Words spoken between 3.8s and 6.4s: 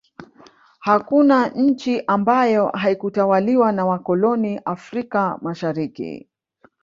wakoloni afrika mashariki